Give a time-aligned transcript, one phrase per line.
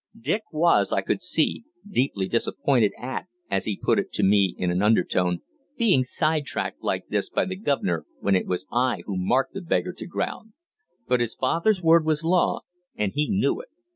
[0.19, 4.71] Dick was, I could see, deeply disappointed at, as he put it to me in
[4.71, 5.43] an undertone,
[5.77, 9.61] "being side tracked like this by the guv'nor when it was I who marked the
[9.61, 10.53] beggar to ground";
[11.07, 12.61] but his father's word was law,
[12.95, 13.69] and he knew it.